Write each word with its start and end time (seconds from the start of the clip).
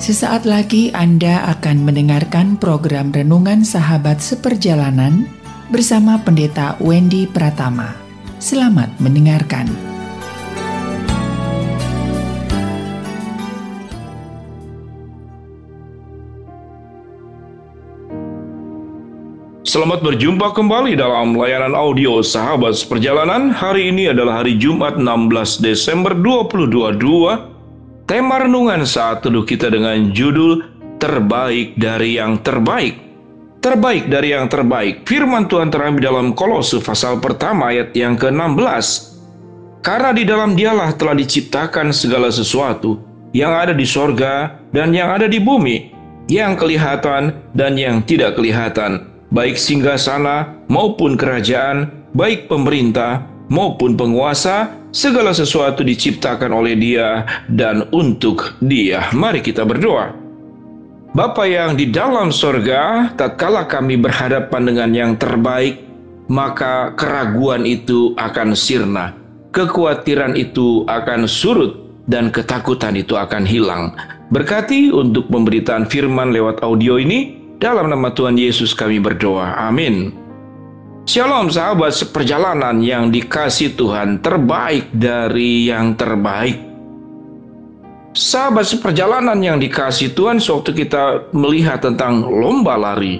Sesaat 0.00 0.48
lagi 0.48 0.88
Anda 0.96 1.44
akan 1.52 1.84
mendengarkan 1.84 2.56
program 2.56 3.12
Renungan 3.12 3.68
Sahabat 3.68 4.24
Seperjalanan 4.24 5.28
bersama 5.68 6.16
Pendeta 6.16 6.72
Wendy 6.80 7.28
Pratama. 7.28 7.92
Selamat 8.40 8.88
mendengarkan. 8.96 9.68
Selamat 19.68 20.00
berjumpa 20.00 20.56
kembali 20.56 20.96
dalam 20.96 21.36
layanan 21.36 21.76
audio 21.76 22.24
Sahabat 22.24 22.72
Seperjalanan. 22.72 23.52
Hari 23.52 23.92
ini 23.92 24.08
adalah 24.08 24.40
hari 24.40 24.56
Jumat 24.56 24.96
16 24.96 25.60
Desember 25.60 26.16
2022 26.16 27.49
Tema 28.10 28.42
renungan 28.42 28.82
saat 28.82 29.22
teduh 29.22 29.46
kita 29.46 29.70
dengan 29.70 30.10
judul 30.10 30.66
Terbaik 30.98 31.78
dari 31.78 32.18
yang 32.18 32.42
terbaik. 32.42 32.98
Terbaik 33.62 34.10
dari 34.10 34.34
yang 34.34 34.50
terbaik. 34.50 35.06
Firman 35.06 35.46
Tuhan 35.46 35.70
terambil 35.70 36.10
dalam 36.10 36.34
Kolose 36.34 36.82
pasal 36.82 37.22
pertama 37.22 37.70
ayat 37.70 37.94
yang 37.94 38.18
ke-16. 38.18 39.14
Karena 39.86 40.10
di 40.10 40.26
dalam 40.26 40.58
dialah 40.58 40.90
telah 40.98 41.14
diciptakan 41.14 41.94
segala 41.94 42.34
sesuatu 42.34 42.98
yang 43.30 43.54
ada 43.54 43.70
di 43.70 43.86
sorga 43.86 44.58
dan 44.74 44.90
yang 44.90 45.14
ada 45.14 45.30
di 45.30 45.38
bumi, 45.38 45.94
yang 46.26 46.58
kelihatan 46.58 47.30
dan 47.54 47.78
yang 47.78 48.02
tidak 48.02 48.34
kelihatan, 48.34 49.06
baik 49.30 49.54
singgah 49.54 49.94
sana 49.94 50.58
maupun 50.66 51.14
kerajaan, 51.14 52.10
baik 52.18 52.50
pemerintah 52.50 53.22
maupun 53.50 53.98
penguasa, 53.98 54.72
segala 54.94 55.34
sesuatu 55.34 55.82
diciptakan 55.82 56.54
oleh 56.54 56.78
Dia 56.78 57.26
dan 57.50 57.90
untuk 57.90 58.56
Dia. 58.62 59.10
Mari 59.12 59.44
kita 59.44 59.66
berdoa. 59.66 60.14
Bapa 61.10 61.42
yang 61.42 61.74
di 61.74 61.90
dalam 61.90 62.30
sorga, 62.30 63.10
tatkala 63.18 63.66
kami 63.66 63.98
berhadapan 63.98 64.62
dengan 64.62 64.90
yang 64.94 65.12
terbaik, 65.18 65.82
maka 66.30 66.94
keraguan 66.94 67.66
itu 67.66 68.14
akan 68.14 68.54
sirna, 68.54 69.10
kekhawatiran 69.50 70.38
itu 70.38 70.86
akan 70.86 71.26
surut, 71.26 71.74
dan 72.06 72.30
ketakutan 72.30 72.94
itu 72.94 73.18
akan 73.18 73.42
hilang. 73.42 73.94
Berkati 74.30 74.94
untuk 74.94 75.26
pemberitaan 75.30 75.90
firman 75.90 76.30
lewat 76.30 76.62
audio 76.62 76.98
ini, 76.98 77.34
dalam 77.58 77.90
nama 77.90 78.14
Tuhan 78.14 78.38
Yesus 78.38 78.70
kami 78.70 79.02
berdoa. 79.02 79.58
Amin. 79.58 80.14
Shalom 81.08 81.48
sahabat 81.48 81.96
seperjalanan 81.96 82.84
yang 82.84 83.08
dikasih 83.08 83.72
Tuhan 83.72 84.20
terbaik 84.20 84.92
dari 84.92 85.64
yang 85.72 85.96
terbaik. 85.96 86.60
Sahabat 88.12 88.68
seperjalanan 88.68 89.40
yang 89.40 89.56
dikasih 89.56 90.12
Tuhan 90.12 90.44
sewaktu 90.44 90.76
kita 90.76 91.32
melihat 91.32 91.80
tentang 91.80 92.28
lomba 92.28 92.76
lari. 92.76 93.16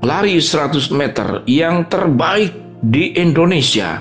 Lari 0.00 0.40
100 0.40 0.88
meter 0.96 1.44
yang 1.44 1.84
terbaik 1.92 2.56
di 2.80 3.12
Indonesia. 3.20 4.00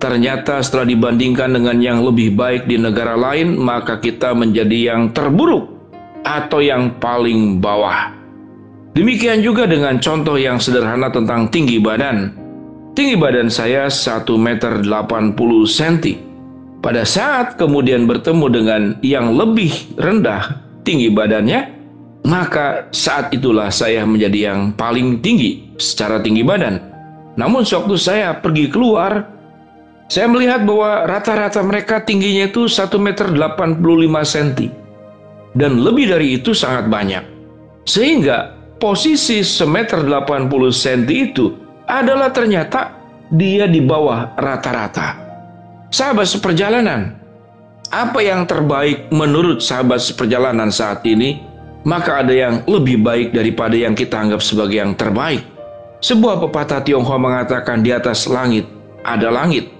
Ternyata 0.00 0.64
setelah 0.64 0.88
dibandingkan 0.88 1.52
dengan 1.52 1.76
yang 1.84 2.00
lebih 2.00 2.32
baik 2.32 2.64
di 2.64 2.80
negara 2.80 3.12
lain, 3.12 3.60
maka 3.60 4.00
kita 4.00 4.32
menjadi 4.32 4.96
yang 4.96 5.12
terburuk 5.12 5.68
atau 6.24 6.64
yang 6.64 6.96
paling 6.96 7.60
bawah. 7.60 8.17
Demikian 8.98 9.46
juga 9.46 9.62
dengan 9.70 10.02
contoh 10.02 10.34
yang 10.34 10.58
sederhana 10.58 11.06
tentang 11.06 11.46
tinggi 11.54 11.78
badan. 11.78 12.34
Tinggi 12.98 13.14
badan 13.14 13.46
saya 13.46 13.86
1 13.86 14.26
meter 14.34 14.82
80 14.82 15.38
cm. 15.70 16.18
Pada 16.82 17.06
saat 17.06 17.54
kemudian 17.54 18.10
bertemu 18.10 18.46
dengan 18.50 18.82
yang 19.06 19.38
lebih 19.38 19.70
rendah 20.02 20.50
tinggi 20.82 21.14
badannya, 21.14 21.70
maka 22.26 22.90
saat 22.90 23.30
itulah 23.30 23.70
saya 23.70 24.02
menjadi 24.02 24.50
yang 24.50 24.74
paling 24.74 25.22
tinggi 25.22 25.78
secara 25.78 26.18
tinggi 26.18 26.42
badan. 26.42 26.82
Namun 27.38 27.62
sewaktu 27.62 27.94
saya 27.94 28.34
pergi 28.42 28.66
keluar, 28.66 29.30
saya 30.10 30.26
melihat 30.26 30.66
bahwa 30.66 31.06
rata-rata 31.06 31.62
mereka 31.62 32.02
tingginya 32.02 32.50
itu 32.50 32.66
1 32.66 32.90
meter 32.98 33.30
85 33.30 33.78
cm. 34.26 34.74
Dan 35.54 35.86
lebih 35.86 36.10
dari 36.10 36.34
itu 36.34 36.50
sangat 36.50 36.90
banyak. 36.90 37.22
Sehingga 37.86 38.57
posisi 38.78 39.42
1 39.42 39.66
meter 39.68 39.98
80 40.06 40.50
cm 40.70 41.02
itu 41.10 41.46
adalah 41.86 42.30
ternyata 42.30 42.94
dia 43.34 43.68
di 43.68 43.82
bawah 43.82 44.32
rata-rata. 44.38 45.18
Sahabat 45.92 46.28
seperjalanan, 46.30 47.16
apa 47.92 48.20
yang 48.20 48.44
terbaik 48.48 49.08
menurut 49.12 49.60
sahabat 49.60 50.00
seperjalanan 50.00 50.72
saat 50.72 51.04
ini, 51.04 51.42
maka 51.84 52.24
ada 52.24 52.32
yang 52.32 52.64
lebih 52.64 53.00
baik 53.00 53.32
daripada 53.32 53.76
yang 53.76 53.96
kita 53.96 54.16
anggap 54.16 54.40
sebagai 54.40 54.80
yang 54.80 54.92
terbaik. 54.96 55.44
Sebuah 55.98 56.38
pepatah 56.44 56.84
Tionghoa 56.86 57.18
mengatakan 57.18 57.82
di 57.82 57.90
atas 57.90 58.30
langit 58.30 58.68
ada 59.02 59.32
langit, 59.32 59.72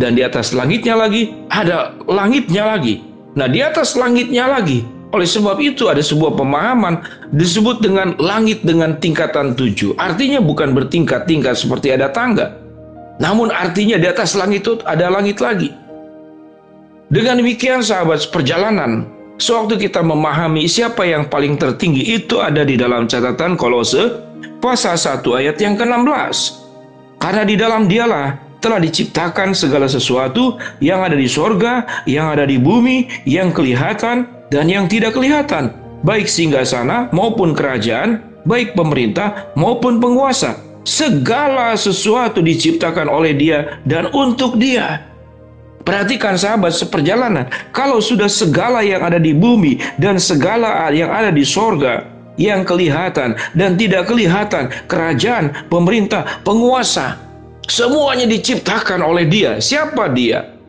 dan 0.00 0.16
di 0.16 0.24
atas 0.24 0.56
langitnya 0.56 0.96
lagi 0.96 1.36
ada 1.52 1.94
langitnya 2.08 2.64
lagi. 2.66 3.04
Nah, 3.36 3.46
di 3.46 3.62
atas 3.62 3.94
langitnya 3.94 4.50
lagi 4.50 4.82
oleh 5.10 5.26
sebab 5.26 5.58
itu 5.58 5.90
ada 5.90 5.98
sebuah 5.98 6.38
pemahaman 6.38 7.02
disebut 7.34 7.82
dengan 7.82 8.14
langit 8.22 8.62
dengan 8.62 8.94
tingkatan 9.02 9.58
tujuh. 9.58 9.98
Artinya 9.98 10.38
bukan 10.38 10.70
bertingkat-tingkat 10.70 11.58
seperti 11.58 11.90
ada 11.90 12.14
tangga. 12.14 12.54
Namun 13.18 13.52
artinya 13.52 13.98
di 14.00 14.06
atas 14.06 14.38
langit 14.38 14.64
itu 14.64 14.78
ada 14.86 15.10
langit 15.10 15.42
lagi. 15.42 15.74
Dengan 17.10 17.42
demikian 17.42 17.82
sahabat 17.82 18.30
perjalanan, 18.30 19.04
sewaktu 19.42 19.90
kita 19.90 19.98
memahami 19.98 20.70
siapa 20.70 21.02
yang 21.02 21.26
paling 21.26 21.58
tertinggi 21.58 22.16
itu 22.16 22.38
ada 22.38 22.62
di 22.62 22.78
dalam 22.78 23.10
catatan 23.10 23.58
kolose 23.58 24.22
pasal 24.62 24.94
1 24.94 25.26
ayat 25.26 25.58
yang 25.58 25.74
ke-16. 25.74 26.38
Karena 27.20 27.42
di 27.44 27.58
dalam 27.58 27.90
dialah 27.90 28.38
telah 28.62 28.78
diciptakan 28.78 29.56
segala 29.56 29.90
sesuatu 29.90 30.56
yang 30.78 31.02
ada 31.02 31.16
di 31.18 31.26
sorga, 31.26 31.84
yang 32.06 32.30
ada 32.30 32.46
di 32.46 32.56
bumi, 32.60 33.08
yang 33.26 33.50
kelihatan, 33.50 34.39
dan 34.50 34.66
yang 34.66 34.90
tidak 34.90 35.14
kelihatan, 35.14 35.70
baik 36.02 36.26
singgah 36.26 36.66
sana 36.66 37.06
maupun 37.14 37.54
kerajaan, 37.54 38.22
baik 38.44 38.74
pemerintah 38.74 39.54
maupun 39.54 40.02
penguasa. 40.02 40.58
Segala 40.82 41.76
sesuatu 41.78 42.42
diciptakan 42.42 43.06
oleh 43.06 43.36
Dia 43.36 43.78
dan 43.86 44.10
untuk 44.10 44.58
Dia. 44.58 45.06
Perhatikan 45.86 46.36
sahabat 46.36 46.76
seperjalanan, 46.76 47.48
kalau 47.72 48.02
sudah 48.02 48.28
segala 48.28 48.84
yang 48.84 49.00
ada 49.00 49.16
di 49.16 49.32
bumi 49.32 49.80
dan 49.96 50.20
segala 50.20 50.90
yang 50.92 51.08
ada 51.08 51.32
di 51.32 51.40
sorga, 51.40 52.04
yang 52.36 52.64
kelihatan 52.64 53.36
dan 53.56 53.76
tidak 53.76 54.08
kelihatan, 54.08 54.72
kerajaan, 54.88 55.52
pemerintah, 55.68 56.40
penguasa, 56.44 57.16
semuanya 57.68 58.28
diciptakan 58.28 59.04
oleh 59.04 59.28
Dia. 59.28 59.60
Siapa 59.60 60.12
Dia? 60.12 60.59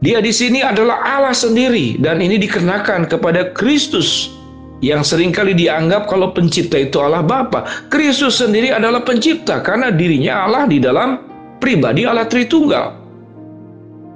Dia 0.00 0.24
di 0.24 0.32
sini 0.32 0.64
adalah 0.64 1.04
Allah 1.04 1.36
sendiri 1.36 2.00
dan 2.00 2.24
ini 2.24 2.40
dikenakan 2.40 3.04
kepada 3.04 3.52
Kristus 3.52 4.32
yang 4.80 5.04
sering 5.04 5.28
kali 5.28 5.52
dianggap 5.52 6.08
kalau 6.08 6.32
pencipta 6.32 6.80
itu 6.80 6.96
Allah 7.04 7.20
Bapa. 7.20 7.68
Kristus 7.92 8.40
sendiri 8.40 8.72
adalah 8.72 9.04
pencipta 9.04 9.60
karena 9.60 9.92
dirinya 9.92 10.48
Allah 10.48 10.64
di 10.64 10.80
dalam 10.80 11.20
pribadi 11.60 12.08
Allah 12.08 12.24
Tritunggal. 12.24 12.96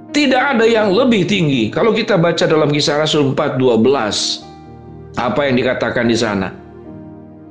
Tidak 0.09 0.43
ada 0.57 0.65
yang 0.65 0.89
lebih 0.89 1.29
tinggi. 1.29 1.69
Kalau 1.69 1.93
kita 1.93 2.17
baca 2.17 2.49
dalam 2.49 2.73
kisah 2.73 3.05
Rasul 3.05 3.37
4:12, 3.37 4.41
apa 5.21 5.41
yang 5.45 5.53
dikatakan 5.61 6.09
di 6.09 6.17
sana? 6.17 6.49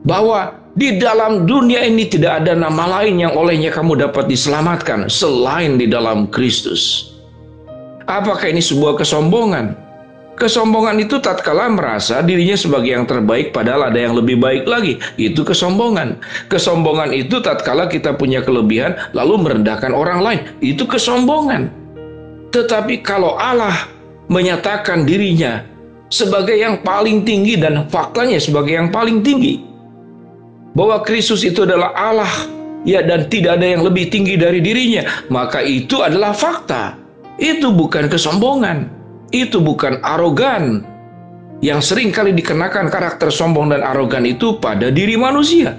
Bahwa 0.03 0.59
di 0.75 0.99
dalam 0.99 1.47
dunia 1.47 1.87
ini 1.87 2.11
tidak 2.11 2.43
ada 2.43 2.59
nama 2.59 2.99
lain 2.99 3.23
yang 3.23 3.39
olehnya 3.39 3.71
kamu 3.71 3.94
dapat 4.11 4.27
diselamatkan 4.27 5.06
selain 5.06 5.78
di 5.78 5.87
dalam 5.87 6.27
Kristus. 6.34 7.14
Apakah 8.05 8.53
ini 8.53 8.61
sebuah 8.61 9.01
kesombongan? 9.01 9.85
Kesombongan 10.35 10.99
itu 10.99 11.23
tatkala 11.23 11.71
merasa 11.71 12.19
dirinya 12.19 12.59
sebagai 12.59 12.91
yang 12.91 13.06
terbaik 13.06 13.55
padahal 13.55 13.87
ada 13.89 13.97
yang 14.03 14.19
lebih 14.19 14.43
baik 14.43 14.67
lagi. 14.67 14.99
Itu 15.15 15.47
kesombongan. 15.47 16.19
Kesombongan 16.51 17.15
itu 17.15 17.39
tatkala 17.39 17.87
kita 17.87 18.19
punya 18.19 18.43
kelebihan 18.43 18.99
lalu 19.15 19.47
merendahkan 19.47 19.95
orang 19.95 20.21
lain. 20.21 20.41
Itu 20.59 20.91
kesombongan. 20.91 21.71
Tetapi 22.51 23.06
kalau 23.06 23.39
Allah 23.39 23.87
menyatakan 24.27 25.07
dirinya 25.07 25.62
sebagai 26.11 26.59
yang 26.59 26.83
paling 26.83 27.23
tinggi 27.23 27.55
dan 27.55 27.87
faktanya 27.87 28.43
sebagai 28.43 28.75
yang 28.75 28.91
paling 28.91 29.23
tinggi. 29.23 29.62
Bahwa 30.75 30.99
Kristus 31.07 31.47
itu 31.47 31.62
adalah 31.62 31.95
Allah 31.95 32.35
ya 32.83 33.07
dan 33.07 33.31
tidak 33.31 33.62
ada 33.62 33.71
yang 33.71 33.87
lebih 33.87 34.11
tinggi 34.11 34.35
dari 34.35 34.59
dirinya. 34.59 35.07
Maka 35.31 35.62
itu 35.62 36.03
adalah 36.03 36.35
fakta. 36.35 37.04
Itu 37.41 37.75
bukan 37.75 38.07
kesombongan, 38.07 38.87
itu 39.35 39.59
bukan 39.59 39.99
arogan. 40.07 40.87
Yang 41.65 41.95
sering 41.95 42.11
kali 42.15 42.31
dikenakan 42.37 42.93
karakter 42.93 43.33
sombong 43.33 43.73
dan 43.73 43.81
arogan 43.81 44.29
itu 44.29 44.59
pada 44.61 44.93
diri 44.93 45.19
manusia. 45.19 45.75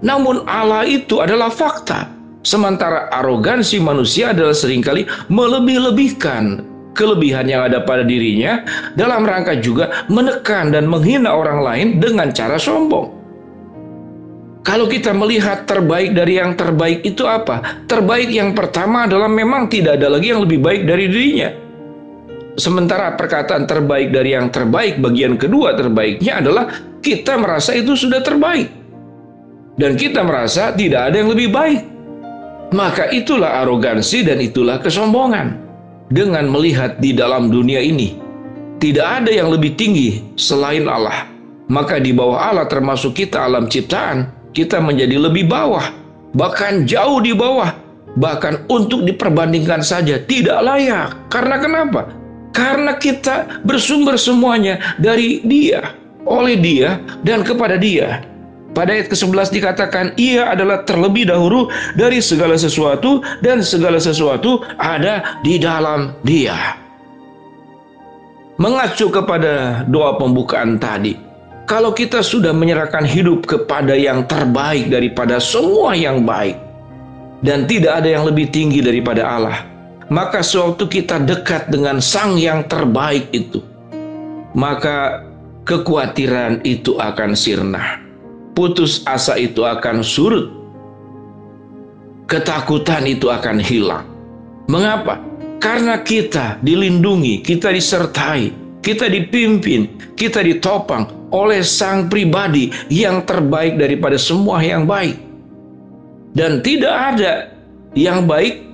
Namun 0.00 0.46
Allah 0.46 0.86
itu 0.86 1.20
adalah 1.20 1.50
fakta. 1.52 2.10
Sementara 2.46 3.10
arogansi 3.10 3.82
manusia 3.82 4.30
adalah 4.30 4.54
sering 4.54 4.80
kali 4.80 5.04
melebih-lebihkan 5.26 6.62
kelebihan 6.94 7.46
yang 7.50 7.66
ada 7.66 7.82
pada 7.82 8.06
dirinya 8.06 8.62
dalam 8.98 9.26
rangka 9.26 9.58
juga 9.58 10.06
menekan 10.10 10.74
dan 10.74 10.86
menghina 10.86 11.30
orang 11.34 11.62
lain 11.62 11.88
dengan 12.02 12.30
cara 12.34 12.58
sombong. 12.58 13.17
Kalau 14.68 14.84
kita 14.84 15.16
melihat 15.16 15.64
terbaik 15.64 16.12
dari 16.12 16.36
yang 16.36 16.52
terbaik 16.52 17.00
itu 17.00 17.24
apa? 17.24 17.88
Terbaik 17.88 18.28
yang 18.28 18.52
pertama 18.52 19.08
adalah 19.08 19.24
memang 19.24 19.64
tidak 19.72 19.96
ada 19.96 20.12
lagi 20.12 20.28
yang 20.28 20.44
lebih 20.44 20.60
baik 20.60 20.84
dari 20.84 21.08
dirinya. 21.08 21.48
Sementara 22.60 23.16
perkataan 23.16 23.64
terbaik 23.64 24.12
dari 24.12 24.36
yang 24.36 24.52
terbaik, 24.52 25.00
bagian 25.00 25.40
kedua 25.40 25.72
terbaiknya 25.72 26.44
adalah 26.44 26.68
kita 27.00 27.40
merasa 27.40 27.72
itu 27.72 27.96
sudah 27.96 28.20
terbaik. 28.20 28.68
Dan 29.80 29.96
kita 29.96 30.20
merasa 30.20 30.76
tidak 30.76 31.00
ada 31.08 31.16
yang 31.16 31.32
lebih 31.32 31.48
baik. 31.48 31.80
Maka 32.76 33.08
itulah 33.08 33.64
arogansi 33.64 34.20
dan 34.20 34.36
itulah 34.36 34.84
kesombongan. 34.84 35.64
Dengan 36.12 36.44
melihat 36.44 37.00
di 37.00 37.16
dalam 37.16 37.48
dunia 37.48 37.80
ini, 37.80 38.20
tidak 38.84 39.24
ada 39.24 39.32
yang 39.32 39.48
lebih 39.48 39.80
tinggi 39.80 40.36
selain 40.36 40.84
Allah. 40.84 41.24
Maka 41.72 41.96
di 42.04 42.12
bawah 42.12 42.52
Allah 42.52 42.68
termasuk 42.68 43.16
kita 43.16 43.44
alam 43.44 43.68
ciptaan, 43.68 44.37
kita 44.58 44.82
menjadi 44.82 45.14
lebih 45.14 45.46
bawah. 45.46 45.94
Bahkan 46.34 46.90
jauh 46.90 47.22
di 47.22 47.30
bawah. 47.30 47.70
Bahkan 48.18 48.66
untuk 48.66 49.06
diperbandingkan 49.06 49.86
saja 49.86 50.18
tidak 50.26 50.58
layak. 50.66 51.14
Karena 51.30 51.62
kenapa? 51.62 52.10
Karena 52.50 52.98
kita 52.98 53.62
bersumber 53.62 54.18
semuanya 54.18 54.98
dari 54.98 55.38
dia, 55.46 55.94
oleh 56.26 56.58
dia, 56.58 56.98
dan 57.22 57.46
kepada 57.46 57.78
dia. 57.78 58.26
Pada 58.74 58.94
ayat 58.94 59.08
ke-11 59.14 59.54
dikatakan, 59.54 60.06
ia 60.18 60.50
adalah 60.50 60.82
terlebih 60.82 61.30
dahulu 61.30 61.70
dari 61.94 62.18
segala 62.18 62.58
sesuatu, 62.58 63.22
dan 63.40 63.62
segala 63.62 64.02
sesuatu 64.02 64.66
ada 64.82 65.38
di 65.46 65.56
dalam 65.62 66.18
dia. 66.26 66.74
Mengacu 68.58 69.06
kepada 69.06 69.86
doa 69.86 70.18
pembukaan 70.18 70.82
tadi, 70.82 71.14
kalau 71.68 71.92
kita 71.92 72.24
sudah 72.24 72.56
menyerahkan 72.56 73.04
hidup 73.04 73.44
kepada 73.44 73.92
yang 73.92 74.24
terbaik 74.24 74.88
daripada 74.88 75.36
semua 75.36 75.92
yang 75.92 76.24
baik, 76.24 76.56
dan 77.44 77.68
tidak 77.68 78.02
ada 78.02 78.08
yang 78.08 78.24
lebih 78.24 78.48
tinggi 78.48 78.80
daripada 78.80 79.22
Allah, 79.28 79.68
maka 80.08 80.40
sewaktu 80.40 80.88
kita 80.88 81.20
dekat 81.28 81.68
dengan 81.68 82.00
sang 82.00 82.40
yang 82.40 82.64
terbaik 82.66 83.28
itu, 83.36 83.60
maka 84.56 85.28
kekhawatiran 85.68 86.64
itu 86.64 86.96
akan 86.96 87.36
sirna. 87.36 88.00
Putus 88.56 89.04
asa 89.06 89.36
itu 89.36 89.62
akan 89.62 90.02
surut. 90.02 90.50
Ketakutan 92.26 93.06
itu 93.06 93.30
akan 93.30 93.62
hilang. 93.62 94.08
Mengapa? 94.66 95.20
Karena 95.62 96.00
kita 96.02 96.58
dilindungi, 96.64 97.44
kita 97.44 97.70
disertai, 97.70 98.50
kita 98.82 99.06
dipimpin, 99.06 99.86
kita 100.18 100.42
ditopang 100.42 101.17
oleh 101.30 101.60
sang 101.60 102.08
pribadi 102.08 102.72
yang 102.88 103.24
terbaik 103.24 103.76
daripada 103.76 104.16
semua 104.16 104.64
yang 104.64 104.88
baik. 104.88 105.16
Dan 106.32 106.60
tidak 106.62 106.94
ada 106.94 107.52
yang 107.96 108.28
baik 108.28 108.64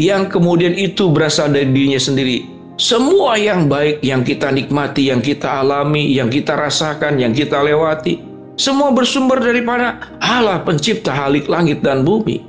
yang 0.00 0.30
kemudian 0.30 0.72
itu 0.72 1.12
berasal 1.12 1.52
dari 1.52 1.68
dirinya 1.68 2.00
sendiri. 2.00 2.48
Semua 2.80 3.36
yang 3.36 3.68
baik 3.68 4.00
yang 4.00 4.24
kita 4.24 4.48
nikmati, 4.48 5.12
yang 5.12 5.20
kita 5.20 5.60
alami, 5.60 6.08
yang 6.16 6.32
kita 6.32 6.56
rasakan, 6.56 7.20
yang 7.20 7.36
kita 7.36 7.60
lewati, 7.60 8.18
semua 8.58 8.90
bersumber 8.90 9.38
daripada 9.38 10.02
Allah 10.18 10.64
pencipta 10.64 11.12
halik 11.12 11.46
langit 11.46 11.84
dan 11.84 12.02
bumi. 12.02 12.42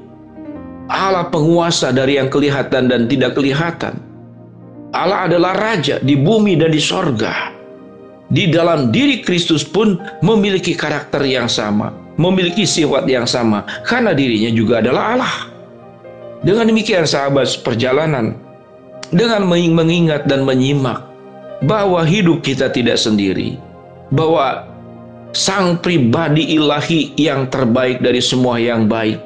Allah 0.89 1.27
penguasa 1.31 1.91
dari 1.95 2.19
yang 2.19 2.27
kelihatan 2.27 2.91
dan 2.91 3.07
tidak 3.07 3.35
kelihatan. 3.39 3.99
Allah 4.93 5.25
adalah 5.25 5.53
raja 5.57 5.97
di 6.03 6.13
bumi 6.13 6.59
dan 6.59 6.69
di 6.69 6.81
sorga. 6.81 7.52
Di 8.33 8.49
dalam 8.49 8.89
diri 8.89 9.21
Kristus 9.21 9.61
pun 9.61 10.01
memiliki 10.25 10.73
karakter 10.73 11.21
yang 11.21 11.45
sama, 11.45 11.93
memiliki 12.17 12.65
sifat 12.65 13.05
yang 13.05 13.29
sama, 13.29 13.61
karena 13.85 14.17
dirinya 14.17 14.49
juga 14.49 14.81
adalah 14.81 15.03
Allah. 15.13 15.35
Dengan 16.41 16.65
demikian 16.73 17.05
sahabat 17.05 17.61
perjalanan 17.61 18.33
dengan 19.13 19.45
mengingat 19.45 20.25
dan 20.25 20.43
menyimak 20.49 21.05
bahwa 21.61 22.01
hidup 22.01 22.41
kita 22.41 22.73
tidak 22.73 22.97
sendiri, 22.97 23.55
bahwa 24.09 24.65
sang 25.37 25.77
pribadi 25.77 26.57
ilahi 26.57 27.13
yang 27.15 27.45
terbaik 27.53 28.01
dari 28.01 28.19
semua 28.19 28.57
yang 28.57 28.89
baik 28.89 29.21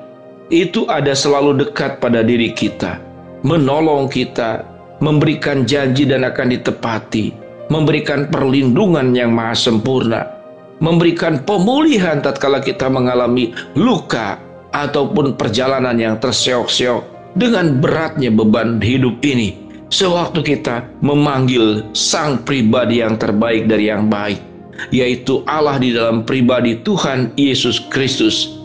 itu 0.52 0.84
ada 0.88 1.16
selalu 1.16 1.64
dekat 1.64 2.04
pada 2.04 2.24
diri 2.24 2.52
kita, 2.52 3.00
menolong 3.44 4.12
kita, 4.12 4.68
memberikan 5.00 5.64
janji 5.64 6.04
dan 6.08 6.28
akan 6.28 6.56
ditepati, 6.56 7.47
memberikan 7.68 8.32
perlindungan 8.32 9.12
yang 9.16 9.36
maha 9.36 9.56
sempurna, 9.56 10.28
memberikan 10.80 11.44
pemulihan 11.44 12.20
tatkala 12.24 12.64
kita 12.64 12.88
mengalami 12.88 13.52
luka 13.76 14.40
ataupun 14.72 15.36
perjalanan 15.36 15.96
yang 15.98 16.16
terseok-seok 16.20 17.34
dengan 17.38 17.78
beratnya 17.80 18.34
beban 18.34 18.80
hidup 18.82 19.22
ini. 19.24 19.68
Sewaktu 19.88 20.44
kita 20.44 20.84
memanggil 21.00 21.88
sang 21.96 22.44
pribadi 22.44 23.00
yang 23.00 23.16
terbaik 23.16 23.72
dari 23.72 23.88
yang 23.88 24.12
baik, 24.12 24.44
yaitu 24.92 25.48
Allah 25.48 25.80
di 25.80 25.96
dalam 25.96 26.28
pribadi 26.28 26.76
Tuhan 26.84 27.32
Yesus 27.40 27.88
Kristus, 27.88 28.60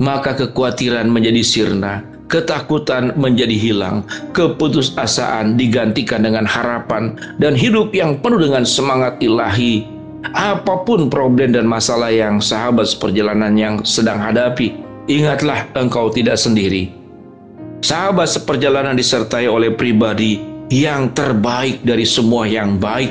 maka 0.00 0.32
kekhawatiran 0.32 1.12
menjadi 1.12 1.44
sirna, 1.44 2.00
ketakutan 2.32 3.12
menjadi 3.20 3.52
hilang, 3.52 4.08
keputusasaan 4.32 5.60
digantikan 5.60 6.24
dengan 6.24 6.48
harapan, 6.48 7.12
dan 7.36 7.52
hidup 7.52 7.92
yang 7.92 8.16
penuh 8.24 8.40
dengan 8.40 8.64
semangat 8.64 9.20
ilahi. 9.20 9.84
Apa 10.32 10.88
pun 10.88 11.12
problem 11.12 11.52
dan 11.52 11.68
masalah 11.68 12.08
yang 12.08 12.40
sahabat 12.40 12.88
seperjalanan 12.88 13.52
yang 13.58 13.84
sedang 13.84 14.16
hadapi, 14.16 14.72
Ingatlah 15.10 15.66
engkau 15.74 16.14
tidak 16.14 16.38
sendiri. 16.38 16.94
Sahabat 17.82 18.30
seperjalanan 18.30 18.94
disertai 18.94 19.50
oleh 19.50 19.74
pribadi 19.74 20.38
yang 20.70 21.10
terbaik 21.10 21.82
dari 21.82 22.06
semua 22.06 22.46
yang 22.46 22.78
baik, 22.78 23.10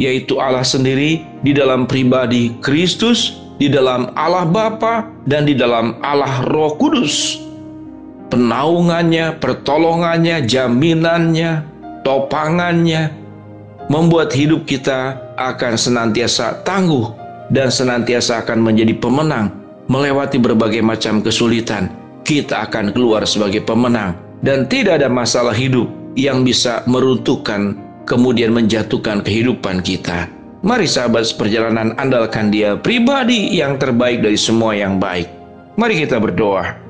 yaitu 0.00 0.40
Allah 0.40 0.64
sendiri 0.64 1.20
di 1.44 1.52
dalam 1.52 1.84
pribadi 1.84 2.56
Kristus, 2.64 3.36
di 3.60 3.68
dalam 3.68 4.08
Allah 4.16 4.48
Bapa 4.48 5.04
dan 5.28 5.44
di 5.44 5.52
dalam 5.52 6.00
Allah 6.00 6.48
Roh 6.48 6.80
Kudus. 6.80 7.36
Penaungannya, 8.32 9.36
pertolongannya, 9.44 10.48
jaminannya, 10.48 11.68
topangannya 12.00 13.12
membuat 13.92 14.32
hidup 14.32 14.64
kita 14.64 15.20
akan 15.36 15.76
senantiasa 15.76 16.64
tangguh 16.64 17.12
dan 17.52 17.68
senantiasa 17.68 18.40
akan 18.40 18.64
menjadi 18.64 18.96
pemenang 18.96 19.52
melewati 19.92 20.40
berbagai 20.40 20.80
macam 20.80 21.20
kesulitan, 21.20 21.92
kita 22.24 22.64
akan 22.72 22.96
keluar 22.96 23.28
sebagai 23.28 23.60
pemenang 23.60 24.16
dan 24.40 24.64
tidak 24.64 25.04
ada 25.04 25.12
masalah 25.12 25.52
hidup 25.52 25.92
yang 26.16 26.40
bisa 26.40 26.80
meruntuhkan 26.88 27.76
kemudian 28.08 28.56
menjatuhkan 28.56 29.20
kehidupan 29.20 29.84
kita. 29.84 30.24
Mari 30.64 30.88
sahabat 30.88 31.28
seperjalanan 31.28 31.92
andalkan 32.00 32.48
dia 32.48 32.80
pribadi 32.80 33.60
yang 33.60 33.76
terbaik 33.76 34.24
dari 34.24 34.40
semua 34.40 34.72
yang 34.72 34.96
baik. 34.96 35.28
Mari 35.76 36.00
kita 36.06 36.16
berdoa. 36.16 36.81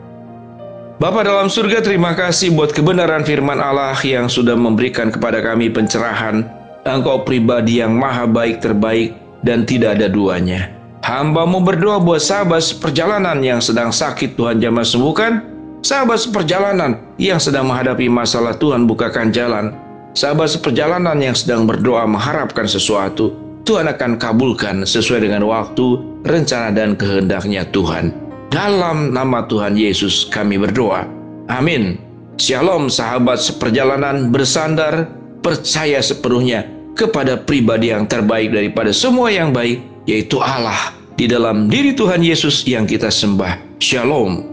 Bapa 1.02 1.26
dalam 1.26 1.50
surga 1.50 1.82
terima 1.82 2.14
kasih 2.14 2.54
buat 2.54 2.70
kebenaran 2.70 3.26
firman 3.26 3.58
Allah 3.58 3.98
yang 4.06 4.30
sudah 4.30 4.54
memberikan 4.54 5.10
kepada 5.10 5.42
kami 5.42 5.66
pencerahan. 5.66 6.46
Engkau 6.86 7.26
pribadi 7.26 7.82
yang 7.82 7.98
maha 7.98 8.22
baik 8.22 8.62
terbaik 8.62 9.10
dan 9.42 9.66
tidak 9.66 9.98
ada 9.98 10.06
duanya. 10.06 10.70
Hambamu 11.02 11.58
berdoa 11.58 11.98
buat 11.98 12.22
sahabat 12.22 12.62
seperjalanan 12.62 13.42
yang 13.42 13.58
sedang 13.58 13.90
sakit 13.90 14.38
Tuhan 14.38 14.62
jamah 14.62 14.86
sembuhkan. 14.86 15.42
Sahabat 15.82 16.22
seperjalanan 16.22 17.02
yang 17.18 17.42
sedang 17.42 17.66
menghadapi 17.66 18.06
masalah 18.06 18.54
Tuhan 18.54 18.86
bukakan 18.86 19.34
jalan. 19.34 19.74
Sahabat 20.14 20.54
seperjalanan 20.54 21.18
yang 21.18 21.34
sedang 21.34 21.66
berdoa 21.66 22.06
mengharapkan 22.06 22.70
sesuatu. 22.70 23.34
Tuhan 23.66 23.90
akan 23.90 24.22
kabulkan 24.22 24.86
sesuai 24.86 25.26
dengan 25.26 25.50
waktu, 25.50 25.98
rencana 26.22 26.70
dan 26.70 26.94
kehendaknya 26.94 27.66
Tuhan. 27.74 28.21
Dalam 28.52 29.16
nama 29.16 29.48
Tuhan 29.48 29.80
Yesus 29.80 30.28
kami 30.28 30.60
berdoa. 30.60 31.08
Amin. 31.48 31.96
Shalom 32.36 32.92
sahabat 32.92 33.40
seperjalanan 33.40 34.28
bersandar, 34.28 35.08
percaya 35.40 36.04
sepenuhnya 36.04 36.68
kepada 36.92 37.40
pribadi 37.40 37.96
yang 37.96 38.04
terbaik 38.04 38.52
daripada 38.52 38.92
semua 38.92 39.32
yang 39.32 39.56
baik 39.56 39.80
yaitu 40.04 40.36
Allah 40.36 40.92
di 41.16 41.24
dalam 41.32 41.72
diri 41.72 41.96
Tuhan 41.96 42.20
Yesus 42.20 42.68
yang 42.68 42.84
kita 42.84 43.08
sembah. 43.08 43.80
Shalom. 43.80 44.44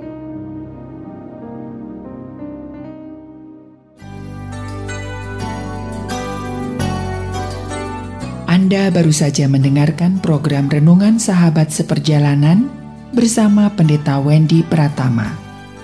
Anda 8.48 8.96
baru 8.96 9.12
saja 9.12 9.52
mendengarkan 9.52 10.24
program 10.24 10.72
Renungan 10.72 11.20
Sahabat 11.20 11.76
Seperjalanan 11.76 12.79
bersama 13.14 13.70
Pendeta 13.74 14.18
Wendy 14.22 14.66
Pratama. 14.66 15.34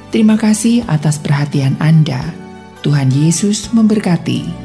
Terima 0.10 0.40
kasih 0.40 0.86
atas 0.88 1.20
perhatian 1.20 1.76
Anda. 1.78 2.22
Tuhan 2.86 3.10
Yesus 3.12 3.74
memberkati. 3.74 4.65